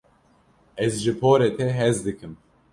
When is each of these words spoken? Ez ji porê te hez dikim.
Ez 0.85 0.93
ji 1.03 1.13
porê 1.21 1.49
te 1.57 1.65
hez 1.77 1.97
dikim. 2.05 2.33